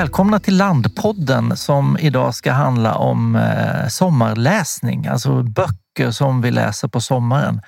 [0.00, 6.88] Välkomna till Landpodden som idag ska handla om eh, sommarläsning, alltså böcker som vi läser
[6.88, 7.60] på sommaren.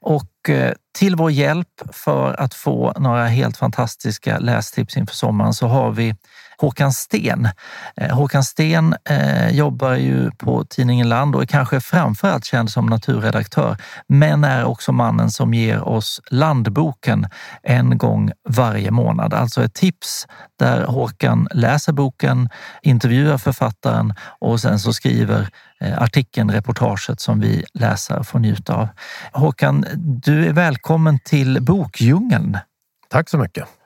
[0.00, 5.66] Och eh, till vår hjälp för att få några helt fantastiska lästips inför sommaren så
[5.66, 6.14] har vi
[6.60, 7.48] Håkan Sten.
[7.96, 12.86] Eh, Håkan Sten eh, jobbar ju på tidningen Land och är kanske framförallt känd som
[12.86, 13.76] naturredaktör,
[14.06, 17.26] men är också mannen som ger oss Landboken
[17.62, 19.34] en gång varje månad.
[19.34, 20.26] Alltså ett tips
[20.58, 22.48] där Håkan läser boken,
[22.82, 25.48] intervjuar författaren och sen så skriver
[25.80, 28.88] eh, artikeln, reportaget som vi läsare får njuta av.
[29.32, 32.58] Håkan, du är välkommen till Bokdjungeln.
[33.10, 33.77] Tack så mycket.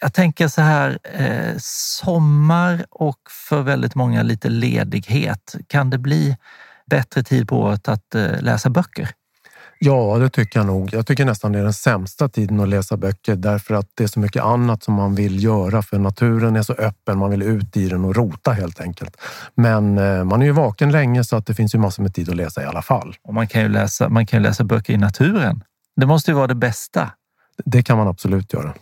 [0.00, 1.54] Jag tänker så här, eh,
[2.02, 3.18] sommar och
[3.48, 5.54] för väldigt många lite ledighet.
[5.66, 6.36] Kan det bli
[6.90, 9.08] bättre tid på året att eh, läsa böcker?
[9.82, 10.92] Ja, det tycker jag nog.
[10.92, 14.08] Jag tycker nästan det är den sämsta tiden att läsa böcker därför att det är
[14.08, 17.18] så mycket annat som man vill göra för naturen är så öppen.
[17.18, 19.16] Man vill ut i den och rota helt enkelt.
[19.54, 22.28] Men eh, man är ju vaken länge så att det finns ju massor med tid
[22.30, 23.14] att läsa i alla fall.
[23.22, 25.64] Och man kan ju läsa, man kan läsa böcker i naturen.
[25.96, 27.10] Det måste ju vara det bästa.
[27.64, 28.74] Det kan man absolut göra.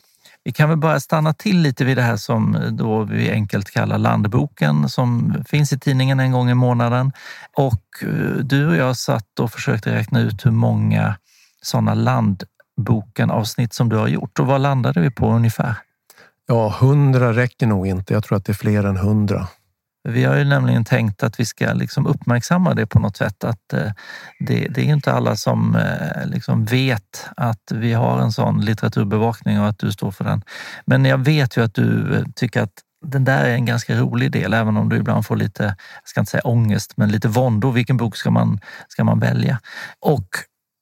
[0.48, 3.70] Vi kan väl bara stanna till lite vid det här som eh, då vi enkelt
[3.70, 7.12] kallar Landboken som finns i tidningen en gång i månaden.
[7.56, 11.16] Och eh, du och jag satt och försökte räkna ut hur många
[11.62, 14.38] sådana Landboken-avsnitt som du har gjort.
[14.38, 15.74] Och vad landade vi på ungefär?
[16.46, 18.14] Ja, hundra räcker nog inte.
[18.14, 19.48] Jag tror att det är fler än hundra.
[20.08, 23.44] Vi har ju nämligen tänkt att vi ska liksom uppmärksamma det på något sätt.
[23.44, 23.92] Att eh,
[24.38, 29.60] det, det är inte alla som eh, liksom vet att vi har en sån litteraturbevakning
[29.60, 30.42] och att du står för den.
[30.86, 32.72] Men jag vet ju att du eh, tycker att
[33.06, 35.62] den där är en ganska rolig del, även om du ibland får lite,
[36.02, 37.72] jag ska inte säga ångest, men lite våndor.
[37.72, 39.60] Vilken bok ska man, ska man välja?
[40.00, 40.28] Och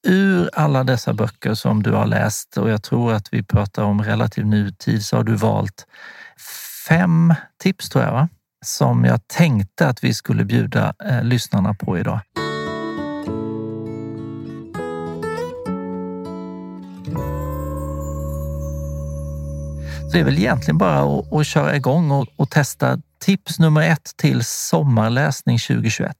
[0.06, 4.02] ur alla dessa böcker som du har läst, och jag tror att vi pratar om
[4.02, 5.86] relativ nutid, så har du valt
[6.88, 8.28] fem tips tror jag, va?
[8.66, 12.20] Som jag tänkte att vi skulle bjuda eh, lyssnarna på idag.
[20.00, 23.82] Så det är väl egentligen bara att, att köra igång och, och testa tips nummer
[23.82, 26.16] ett till sommarläsning 2021.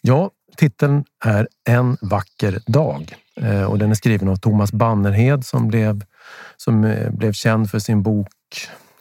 [0.00, 5.68] Ja, titeln är En vacker dag eh, och den är skriven av Thomas Bannerhed som
[5.68, 6.04] blev,
[6.56, 8.28] som eh, blev känd för sin bok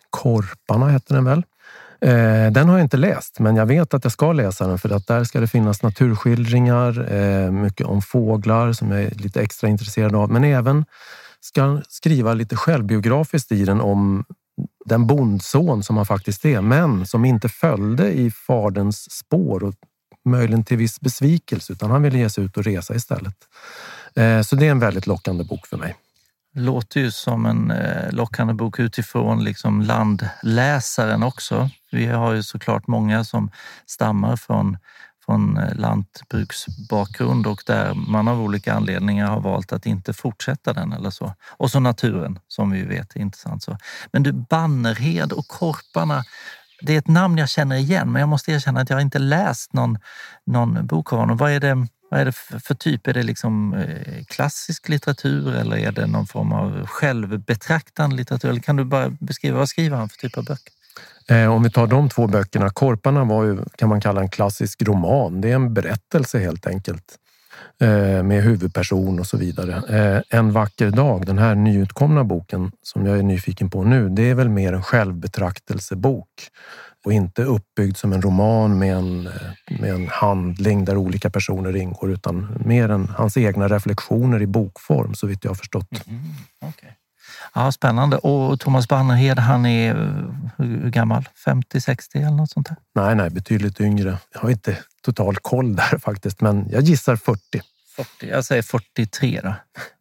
[0.10, 1.44] Korparna hette den väl?
[2.02, 4.90] Eh, den har jag inte läst, men jag vet att jag ska läsa den för
[4.90, 9.70] att där ska det finnas naturskildringar, eh, mycket om fåglar som jag är lite extra
[9.70, 10.86] intresserad av, men även
[11.40, 14.26] ska skriva lite självbiografiskt i den om
[14.86, 19.74] den bondson som han faktiskt är, men som inte följde i faderns spår och
[20.26, 23.36] möjligen till viss besvikelse, utan han ville ge sig ut och resa istället.
[24.16, 25.96] Eh, så det är en väldigt lockande bok för mig
[26.56, 31.70] låter ju som en eh, lockande bok utifrån liksom landläsaren också.
[31.92, 33.52] Vi har ju såklart många som
[33.86, 34.78] stammar från,
[35.26, 40.94] från eh, lantbruksbakgrund och där man av olika anledningar har valt att inte fortsätta den
[40.94, 41.34] eller så.
[41.58, 43.64] Och så naturen som vi vet är intressant.
[43.64, 43.78] Så.
[44.12, 46.24] Men du, Bannerhed och Korparna,
[46.82, 49.74] det är ett namn jag känner igen, men jag måste erkänna att jag inte läst
[49.74, 49.98] någon,
[50.46, 51.38] någon bok av honom.
[51.38, 53.08] Vad är det vad är det för, typ?
[53.08, 58.50] Är det liksom eh, klassisk litteratur eller är det någon form av självbetraktande litteratur?
[58.50, 60.74] Eller kan du bara beskriva, vad skriver han för typ av böcker?
[61.28, 62.70] Eh, om vi tar de två böckerna.
[62.70, 65.42] Korparna var ju, kan man kalla en klassisk roman.
[65.42, 67.18] Det är en berättelse helt enkelt
[67.82, 70.24] eh, med huvudperson och så vidare.
[70.30, 74.36] En vacker dag, den här nyutkomna boken som jag är nyfiken på nu, det är
[74.36, 76.30] väl mer en självbetraktelsebok
[77.06, 79.30] och inte uppbyggd som en roman med en,
[79.80, 85.16] med en handling där olika personer ingår utan mer än hans egna reflektioner i bokform
[85.16, 86.08] så vitt jag har förstått.
[86.08, 86.22] Mm,
[86.62, 86.90] okay.
[87.54, 88.18] Ja, spännande.
[88.18, 89.94] Och Thomas Bannerhed, han är
[90.58, 91.30] hur gammal?
[91.46, 92.78] 50, 60 eller något sånt där?
[92.96, 94.18] Nej, nej, betydligt yngre.
[94.34, 97.62] Jag har inte total koll där faktiskt, men jag gissar 40.
[97.96, 99.54] 40 jag säger 43 då.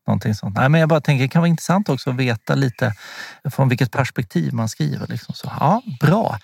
[0.06, 0.56] Någonting sånt.
[0.56, 2.94] Nej, men jag bara tänker, det kan vara intressant också att veta lite
[3.50, 5.06] från vilket perspektiv man skriver.
[5.06, 5.34] Liksom.
[5.34, 6.38] Så, ja, bra.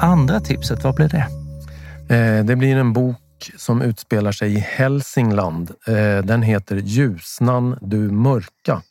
[0.00, 1.26] Andra tipset, vad blir det?
[2.14, 5.70] Eh, det blir en bok som utspelar sig i Hälsingland.
[5.86, 8.82] Eh, den heter Ljusnan du mörka.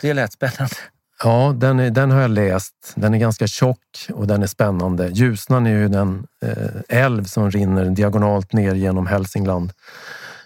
[0.00, 0.74] Det lät spännande.
[1.22, 2.92] Ja, den, är, den har jag läst.
[2.94, 5.08] Den är ganska tjock och den är spännande.
[5.08, 9.72] Ljusnan är ju den eh, älv som rinner diagonalt ner genom Hälsingland.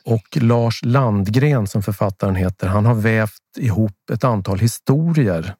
[0.04, 5.54] Och Lars Landgren som författaren heter, han har vävt ihop ett antal historier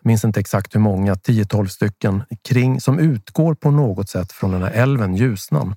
[0.00, 4.62] minns inte exakt hur många, 10-12 stycken, kring, som utgår på något sätt från den
[4.62, 5.74] här älven Ljusnan.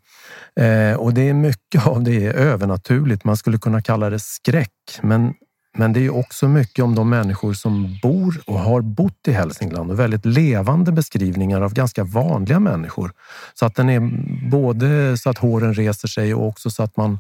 [0.55, 3.23] Eh, och det är mycket av det är övernaturligt.
[3.23, 5.33] Man skulle kunna kalla det skräck, men
[5.77, 9.91] Men det är också mycket om de människor som bor och har bott i Hälsingland
[9.91, 13.11] och väldigt levande beskrivningar av ganska vanliga människor.
[13.53, 13.99] Så att den är
[14.49, 17.19] både så att håren reser sig och också så att man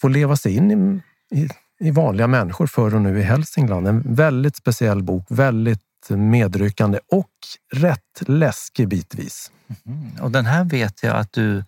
[0.00, 1.02] får leva sig in i,
[1.40, 1.48] i,
[1.80, 3.88] i vanliga människor förr och nu i Hälsingland.
[3.88, 5.80] En väldigt speciell bok, väldigt
[6.10, 7.30] medryckande och
[7.72, 9.52] rätt läskig bitvis.
[9.86, 10.22] Mm.
[10.22, 11.64] Och den här vet jag att du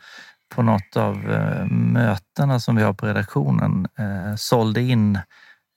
[0.54, 5.18] på något av eh, mötena som vi har på redaktionen eh, sålde in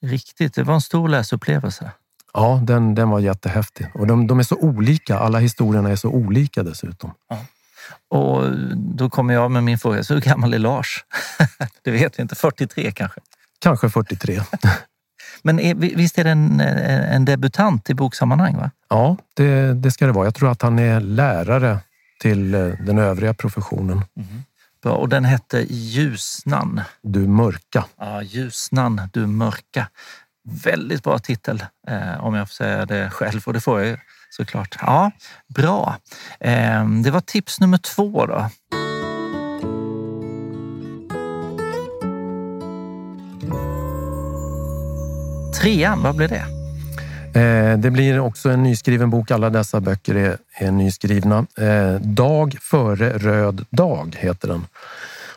[0.06, 0.54] riktigt.
[0.54, 1.90] Det var en stor läsupplevelse.
[2.32, 3.86] Ja, den, den var jättehäftig.
[3.94, 5.18] Och de, de är så olika.
[5.18, 7.12] Alla historierna är så olika dessutom.
[7.28, 7.38] Ja.
[8.08, 10.04] Och då kommer jag med min fråga.
[10.04, 11.04] Så hur gammal är Lars?
[11.82, 12.34] det vet vi inte.
[12.34, 13.20] 43 kanske?
[13.58, 14.40] Kanske 43.
[15.42, 18.56] Men är, visst är det en, en debutant i boksammanhang?
[18.56, 18.70] Va?
[18.88, 20.26] Ja, det, det ska det vara.
[20.26, 21.78] Jag tror att han är lärare
[22.20, 24.04] till eh, den övriga professionen.
[24.16, 24.42] Mm.
[24.82, 24.92] Bra.
[24.92, 26.80] Och den hette Ljusnan.
[27.02, 27.84] Du mörka.
[27.98, 29.88] Ja, Ljusnan, du mörka.
[30.64, 33.96] Väldigt bra titel eh, om jag får säga det själv och det får jag ju
[34.30, 34.76] såklart.
[34.80, 35.10] Ja,
[35.54, 35.96] bra.
[36.40, 38.50] Eh, det var tips nummer två då.
[45.60, 46.44] Trean, vad blir det?
[47.40, 49.30] Eh, det blir också en nyskriven bok.
[49.30, 51.46] Alla dessa böcker är, är nyskrivna.
[51.58, 54.66] Eh, dag före röd dag heter den.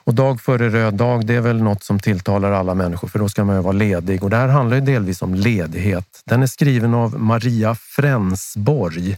[0.04, 3.30] Och dag före röd dag, det är väl något som tilltalar alla människor för då
[3.30, 4.24] ska man ju vara ledig.
[4.24, 6.22] Och det här handlar ju delvis om ledighet.
[6.26, 9.18] Den är skriven av Maria Frensborg.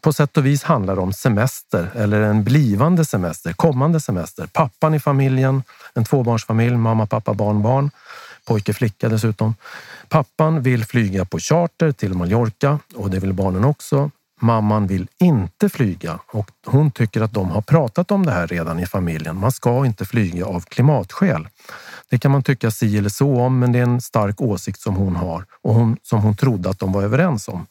[0.00, 4.46] På sätt och vis handlar det om semester eller en blivande semester, kommande semester.
[4.52, 5.62] Pappan i familjen,
[5.94, 7.90] en tvåbarnsfamilj, mamma, pappa, barn, barn
[8.44, 9.54] pojke, flicka dessutom.
[10.08, 14.10] Pappan vill flyga på charter till Mallorca och det vill barnen också.
[14.40, 18.80] Mamman vill inte flyga och hon tycker att de har pratat om det här redan
[18.80, 19.36] i familjen.
[19.36, 21.48] Man ska inte flyga av klimatskäl.
[22.10, 24.96] Det kan man tycka si eller så om, men det är en stark åsikt som
[24.96, 27.66] hon har och hon, som hon trodde att de var överens om.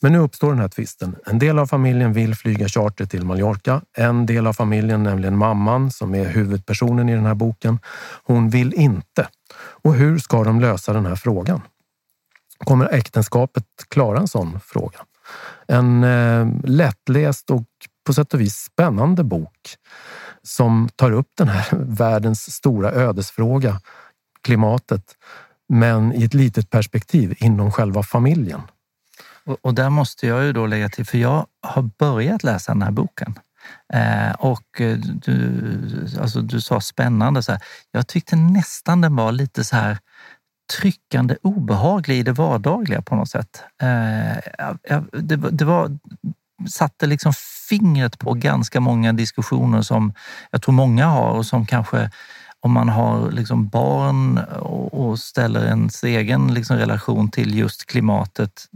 [0.00, 1.16] Men nu uppstår den här tvisten.
[1.26, 3.80] En del av familjen vill flyga charter till Mallorca.
[3.96, 7.78] En del av familjen, nämligen mamman som är huvudpersonen i den här boken,
[8.24, 9.28] hon vill inte.
[9.84, 11.62] Och hur ska de lösa den här frågan?
[12.58, 14.98] Kommer äktenskapet klara en sån fråga?
[15.68, 17.64] En eh, lättläst och
[18.06, 19.76] på sätt och vis spännande bok
[20.42, 23.80] som tar upp den här världens stora ödesfråga,
[24.42, 25.16] klimatet,
[25.68, 28.60] men i ett litet perspektiv inom själva familjen.
[29.44, 32.82] Och, och, där måste jag ju då lägga till, för jag har börjat läsa den
[32.82, 33.38] här boken.
[33.94, 37.42] Eh, och eh, du, alltså du sa spännande.
[37.42, 37.60] Så här.
[37.90, 39.98] Jag tyckte nästan den var lite så här
[40.78, 43.62] tryckande obehaglig i det vardagliga på något sätt.
[43.82, 44.38] Eh,
[44.88, 45.98] jag, det, det var
[46.68, 47.32] satte liksom
[47.68, 50.12] fingret på ganska många diskussioner som
[50.50, 52.10] jag tror många har och som kanske
[52.60, 54.38] om man har liksom barn
[54.92, 58.66] och ställer ens egen liksom relation till just klimatet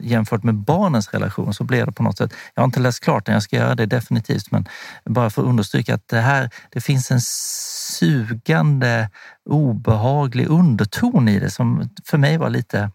[0.00, 2.32] jämfört med barnens relation så blev det på något sätt.
[2.54, 4.68] Jag har inte läst klart den, jag ska göra det definitivt, men
[5.04, 9.10] bara för att understryka att det här, det finns en sugande,
[9.50, 12.90] obehaglig underton i det som för mig var lite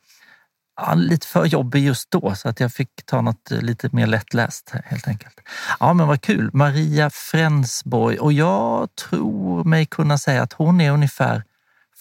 [0.76, 4.74] ja, lite för jobbig just då så att jag fick ta något lite mer lättläst
[4.86, 5.40] helt enkelt.
[5.80, 6.50] Ja, men vad kul.
[6.54, 11.44] Maria Frensborg och jag tror mig kunna säga att hon är ungefär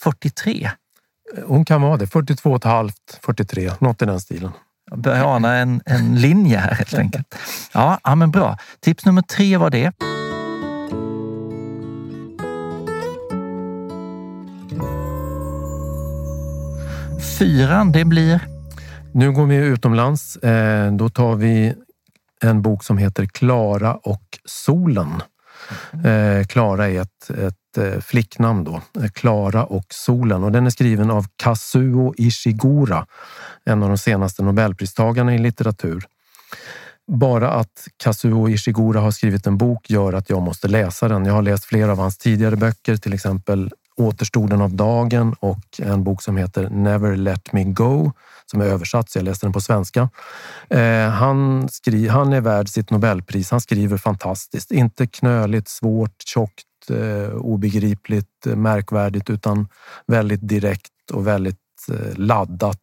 [0.03, 0.71] 43.
[1.47, 4.53] Hon kan vara det, 42 och ett halvt, 43, något i den stilen.
[4.93, 7.35] Jag börjar ana en, en linje här helt enkelt.
[7.75, 8.59] Ja, ja, men bra.
[8.81, 9.93] Tips nummer tre var det.
[17.39, 18.41] Fyran, det blir?
[19.13, 20.37] Nu går vi utomlands.
[20.37, 21.75] Eh, då tar vi
[22.43, 25.23] en bok som heter Klara och solen.
[26.05, 28.83] Eh, Klara är ett, ett Eh, flicknamn då.
[29.03, 33.07] Eh, Klara och solen och den är skriven av Kazuo Ishigura
[33.65, 36.07] en av de senaste Nobelpristagarna i litteratur.
[37.07, 41.25] Bara att Kazuo Ishigura har skrivit en bok gör att jag måste läsa den.
[41.25, 46.05] Jag har läst flera av hans tidigare böcker, till exempel Återstoden av dagen och en
[46.05, 48.13] bok som heter Never let me go
[48.47, 50.09] som är översatt, så jag läste den på svenska.
[50.71, 53.51] Eh, han, skri, han är värd sitt Nobelpris.
[53.51, 54.71] Han skriver fantastiskt.
[54.71, 59.69] Inte knöligt, svårt, tjockt, eh, obegripligt, eh, märkvärdigt utan
[60.07, 61.59] väldigt direkt och väldigt
[61.89, 62.79] eh, laddat.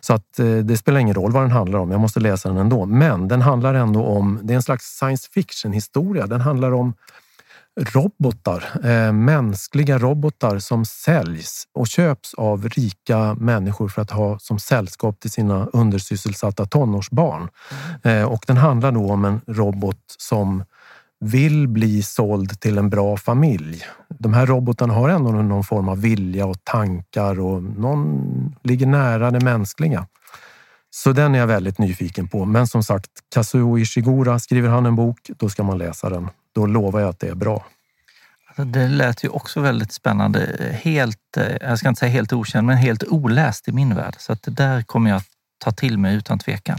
[0.00, 1.90] Så att eh, det spelar ingen roll vad den handlar om.
[1.90, 2.86] Jag måste läsa den ändå.
[2.86, 6.26] Men den handlar ändå om, det är en slags science fiction historia.
[6.26, 6.94] Den handlar om
[7.80, 14.58] robotar, eh, mänskliga robotar som säljs och köps av rika människor för att ha som
[14.58, 17.48] sällskap till sina undersysselsatta tonårsbarn.
[18.02, 18.18] Mm.
[18.18, 20.64] Eh, och den handlar då om en robot som
[21.20, 23.84] vill bli såld till en bra familj.
[24.08, 29.30] De här robotarna har ändå någon form av vilja och tankar och någon ligger nära
[29.30, 30.06] det mänskliga.
[30.90, 32.44] Så den är jag väldigt nyfiken på.
[32.44, 36.28] Men som sagt, Kazuo Ishigura, skriver han en bok, då ska man läsa den.
[36.52, 37.66] Då lovar jag att det är bra.
[38.48, 40.70] Alltså, det lät ju också väldigt spännande.
[40.82, 44.14] Helt, eh, jag ska inte säga helt okänd, men helt oläst i min värld.
[44.18, 45.22] Så att där kommer jag
[45.62, 46.78] ta till mig utan tvekan.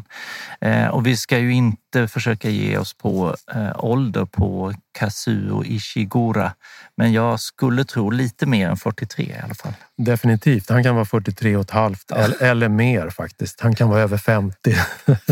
[0.61, 6.53] Eh, och vi ska ju inte försöka ge oss på eh, ålder på Kazuo Ishigura,
[6.97, 9.73] men jag skulle tro lite mer än 43 i alla fall.
[9.97, 10.69] Definitivt.
[10.69, 12.15] Han kan vara 43 och ett halvt ja.
[12.15, 13.61] eller, eller, mer faktiskt.
[13.61, 14.75] Han kan vara över 50.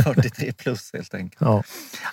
[0.04, 1.42] 43 plus helt enkelt.
[1.42, 1.64] Ja.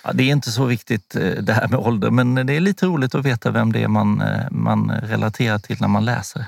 [0.03, 0.13] ja.
[0.13, 3.15] det är inte så viktigt eh, det här med ålder, men det är lite roligt
[3.15, 6.45] att veta vem det är man, eh, man relaterar till när man läser.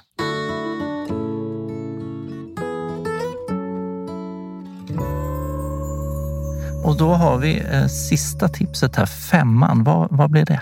[6.83, 9.83] Och då har vi eh, sista tipset här, femman.
[9.83, 10.61] Vad, vad blir det?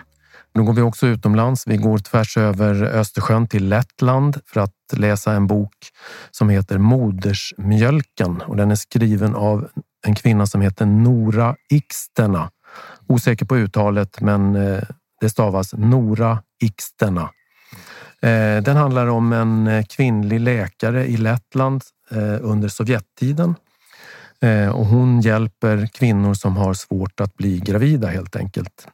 [0.54, 1.68] Nu går vi också utomlands.
[1.68, 5.76] Vi går tvärs över Östersjön till Lettland för att läsa en bok
[6.32, 9.68] som heter Modersmjölken och den är skriven av
[10.08, 12.50] en kvinna som heter Nora Ikstena.
[13.08, 14.84] Osäker på uttalet, men eh,
[15.22, 17.30] det stavas Nora Ikstena.
[18.22, 21.84] Eh, den handlar om en eh, kvinnlig läkare i Lettland
[22.42, 23.56] under Sovjettiden
[24.42, 28.88] Eh, och hon hjälper kvinnor som har svårt att bli gravida helt enkelt.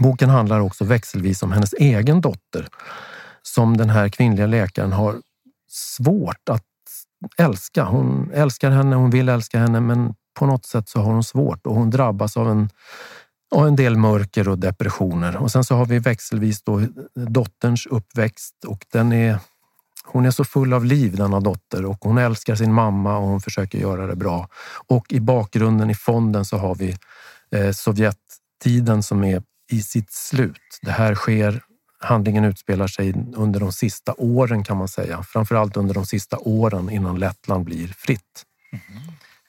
[0.00, 2.68] Boken handlar också växelvis om hennes egen dotter
[3.42, 5.14] som den här kvinnliga läkaren har
[5.70, 6.64] svårt att
[7.38, 7.84] älska.
[7.84, 11.66] Hon älskar henne, hon vill älska henne, men på något sätt så har hon svårt
[11.66, 12.70] och hon drabbas av en,
[13.54, 15.36] av en del mörker och depressioner.
[15.36, 19.38] Och sen så har vi växelvis då eh, dotterns uppväxt och den är
[20.06, 23.40] hon är så full av liv, denna dotter, och hon älskar sin mamma och hon
[23.40, 24.48] försöker göra det bra.
[24.86, 26.96] Och i bakgrunden i fonden så har vi
[27.50, 29.42] eh, Sovjettiden som är
[29.72, 30.78] i sitt slut.
[30.82, 31.62] Det här sker,
[32.00, 35.22] handlingen utspelar sig under de sista åren kan man säga.
[35.22, 38.44] Framförallt under de sista åren innan Lettland blir fritt.
[38.72, 39.02] Mm.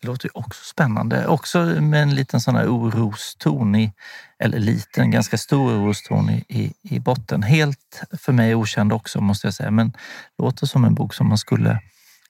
[0.06, 1.28] Det låter ju också spännande.
[1.28, 3.94] Också med en liten sån här oroston, i,
[4.40, 7.44] eller liten, ganska stor oroston i, i, i botten.
[7.44, 9.94] Helt för mig okänd också måste jag säga, men
[10.38, 11.80] låter som en bok som man skulle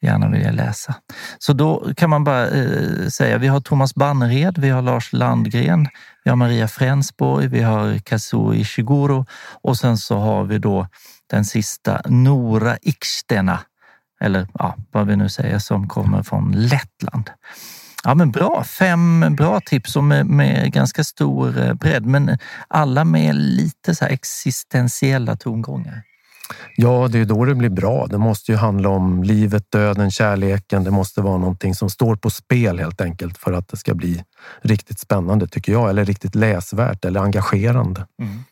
[0.02, 0.96] gärna vilja läsa.
[1.40, 5.88] Så då kan man bara eh, säga, vi har Thomas Bannered, vi har Lars Landgren,
[6.24, 9.26] vi har Maria Frensborg, vi har Kazuo Ishiguro
[9.64, 10.88] och sen så har vi då
[11.30, 13.60] den sista Nora Ikstena
[14.26, 17.30] eller ja, vad vi nu säger, som kommer från Lettland.
[18.04, 18.64] Ja, men bra.
[18.64, 24.06] Fem bra tips och med, med ganska stor eh, bredd, men alla med lite så
[24.06, 26.02] existentiella tongångar.
[26.76, 28.08] Ja, det är då det blir bra.
[28.08, 30.84] Det måste ju handla om livet, döden, kärleken.
[30.84, 34.24] Det måste vara någonting som står på spel helt enkelt för att det ska bli
[34.62, 38.06] riktigt spännande tycker jag, eller riktigt läsvärt eller engagerande.
[38.22, 38.44] Mm.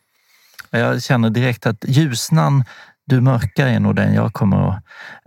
[0.70, 2.64] Jag känner direkt att Ljusnan
[3.06, 4.82] du mörka är nog den jag kommer att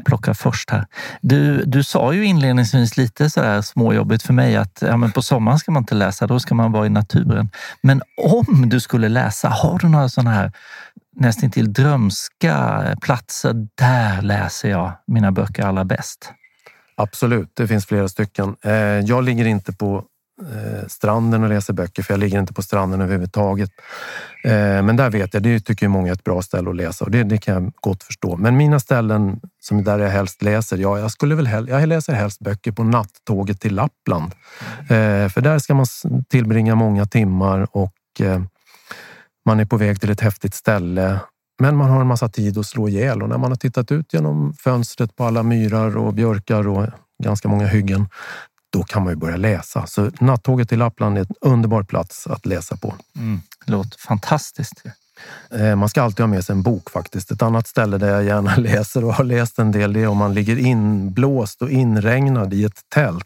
[0.05, 0.85] plocka först här.
[1.21, 5.21] Du, du sa ju inledningsvis lite så här småjobbigt för mig att ja, men på
[5.21, 7.49] sommaren ska man inte läsa, då ska man vara i naturen.
[7.81, 10.51] Men om du skulle läsa, har du några sådana här
[11.15, 13.67] nästintill drömska platser?
[13.75, 16.33] Där läser jag mina böcker allra bäst.
[16.95, 18.55] Absolut, det finns flera stycken.
[18.61, 20.03] Eh, jag ligger inte på
[20.41, 23.69] Eh, stranden och läser böcker, för jag ligger inte på stranden överhuvudtaget.
[24.43, 24.51] Eh,
[24.81, 27.23] men där vet jag, det tycker många är ett bra ställe att läsa och det,
[27.23, 28.37] det kan jag gott förstå.
[28.37, 32.13] Men mina ställen som där jag helst läser, ja, jag skulle väl hel, jag läser
[32.13, 34.31] helst böcker på nattåget till Lappland.
[34.81, 35.85] Eh, för där ska man
[36.29, 38.41] tillbringa många timmar och eh,
[39.45, 41.19] man är på väg till ett häftigt ställe
[41.59, 44.13] men man har en massa tid att slå ihjäl och när man har tittat ut
[44.13, 46.87] genom fönstret på alla myrar och björkar och
[47.23, 48.07] ganska många hyggen,
[48.77, 49.87] då kan man ju börja läsa.
[49.87, 52.95] Så nattåget till Lappland är en underbar plats att läsa på.
[53.15, 54.83] Mm, låter fantastiskt.
[55.51, 57.31] Eh, man ska alltid ha med sig en bok faktiskt.
[57.31, 60.17] Ett annat ställe där jag gärna läser och har läst en del det är om
[60.17, 63.25] man ligger inblåst och inregnad i ett tält.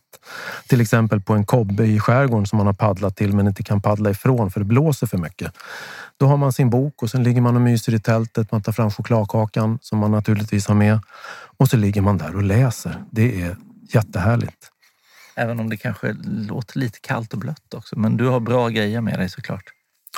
[0.68, 3.82] Till exempel på en kobbe i skärgården som man har paddlat till men inte kan
[3.82, 5.54] paddla ifrån för det blåser för mycket.
[6.18, 8.52] Då har man sin bok och sen ligger man och myser i tältet.
[8.52, 11.00] Man tar fram chokladkakan som man naturligtvis har med
[11.58, 13.04] och så ligger man där och läser.
[13.12, 13.56] Det är
[13.94, 14.71] jättehärligt.
[15.36, 18.00] Även om det kanske låter lite kallt och blött också.
[18.00, 19.64] Men du har bra grejer med dig såklart.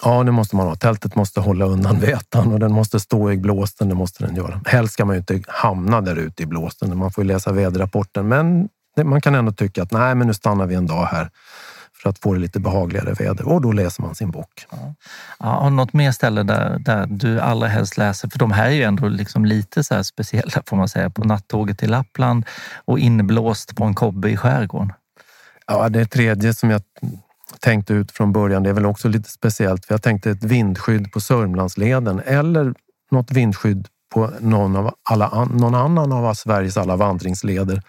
[0.04, 0.76] Ja, det måste man ha.
[0.76, 3.90] Tältet måste hålla undan vätan och den måste stå i blåsten.
[3.90, 4.62] Det måste den göra.
[4.66, 6.98] Helst ska man ju inte hamna där ute i blåsten.
[6.98, 8.70] Man får läsa väderrapporten, men
[9.04, 11.30] man kan ändå tycka att nej, men nu stannar vi en dag här
[12.04, 14.66] för att få det lite behagligare väder och då läser man sin bok.
[14.72, 14.96] Ja.
[15.40, 18.30] Ja, och något mer ställe där, där du allra helst läser?
[18.30, 21.10] För de här är ju ändå liksom lite så speciella får man säga.
[21.10, 22.46] På nattåget till Lappland
[22.86, 24.94] och inblåst på en kobbe i skärgården.
[25.68, 26.82] Ja, det tredje som jag
[27.60, 28.64] tänkte ut från början.
[28.64, 32.74] Det är väl också lite speciellt för jag tänkte ett vindskydd på Sörmlandsleden eller
[33.12, 37.82] något vindskydd på någon, av alla, någon annan av Sveriges alla vandringsleder.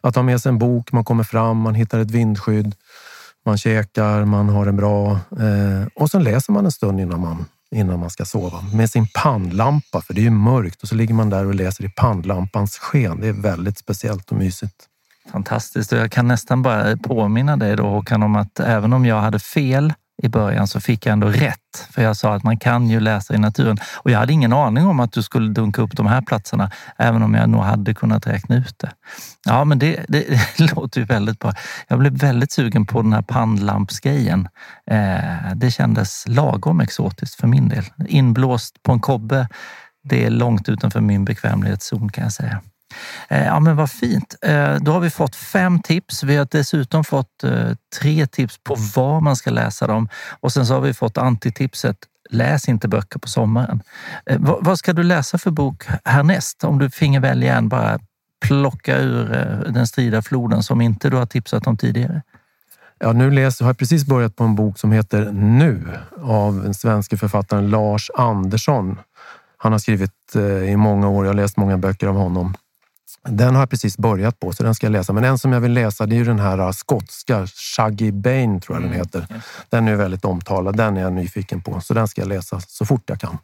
[0.00, 2.74] Att ha med sig en bok, man kommer fram, man hittar ett vindskydd,
[3.46, 7.44] man käkar, man har en bra eh, och sen läser man en stund innan man,
[7.70, 11.14] innan man ska sova med sin pannlampa, för det är ju mörkt och så ligger
[11.14, 13.20] man där och läser i pannlampans sken.
[13.20, 14.86] Det är väldigt speciellt och mysigt.
[15.28, 19.20] Fantastiskt och jag kan nästan bara påminna dig då Håkan om att även om jag
[19.20, 21.88] hade fel i början så fick jag ändå rätt.
[21.90, 23.78] För jag sa att man kan ju läsa i naturen.
[23.96, 27.22] Och jag hade ingen aning om att du skulle dunka upp de här platserna, även
[27.22, 28.90] om jag nog hade kunnat räkna ut det.
[29.44, 31.52] Ja, men det, det, det låter ju väldigt bra.
[31.88, 34.48] Jag blev väldigt sugen på den här pannlampsgrejen.
[34.90, 37.84] Eh, det kändes lagom exotiskt för min del.
[38.08, 39.48] Inblåst på en kobbe,
[40.02, 42.60] det är långt utanför min bekvämlighetszon kan jag säga.
[43.28, 44.34] Eh, ja, men vad fint.
[44.42, 46.22] Eh, då har vi fått fem tips.
[46.22, 47.70] Vi har dessutom fått eh,
[48.00, 50.08] tre tips på var man ska läsa dem
[50.40, 51.96] och sen så har vi fått antitipset
[52.32, 53.82] Läs inte böcker på sommaren.
[54.38, 56.64] Vad ska du läsa för bok härnäst?
[56.64, 57.98] Om du finge välja en, bara
[58.46, 59.26] plocka ur
[59.68, 62.22] den strida floden som inte du har tipsat om tidigare.
[62.98, 66.74] Ja, nu läser, har jag precis börjat på en bok som heter Nu av den
[66.74, 68.98] svenska författaren Lars Andersson.
[69.56, 70.36] Han har skrivit
[70.68, 72.54] i många år, jag har läst många böcker av honom.
[73.28, 75.12] Den har jag precis börjat på, så den ska jag läsa.
[75.12, 78.76] Men en som jag vill läsa det är den här äh, skotska, Shaggy Bane tror
[78.76, 79.26] jag den mm, heter.
[79.68, 81.80] Den är väldigt omtalad, den är jag nyfiken på.
[81.80, 83.38] Så den ska jag läsa så fort jag kan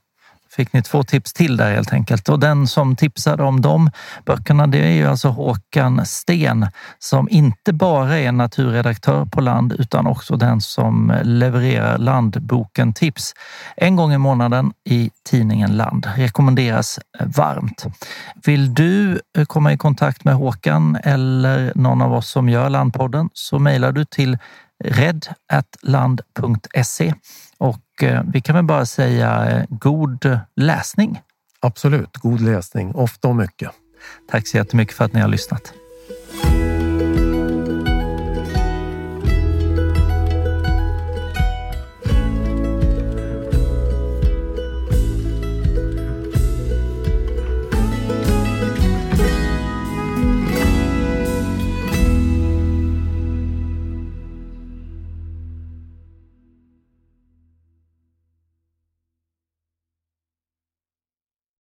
[0.57, 2.29] fick ni två tips till där helt enkelt.
[2.29, 3.91] Och den som tipsade om de
[4.25, 6.67] böckerna, det är ju alltså Håkan Sten
[6.99, 13.35] som inte bara är naturredaktör på Land utan också den som levererar Landboken Tips
[13.77, 16.09] en gång i månaden i tidningen Land.
[16.17, 17.87] Rekommenderas varmt.
[18.45, 23.31] Vill du eh, komma i kontakt med Håkan eller någon av oss som gör Landpodden
[23.33, 24.39] så mejlar du till
[24.85, 25.95] red.land.se
[27.59, 31.21] och eh, vi kan väl bara säga eh, god läsning.
[31.61, 33.71] Absolut, god läsning, ofta och mycket.
[34.31, 35.73] Tack så jättemycket för att ni har lyssnat.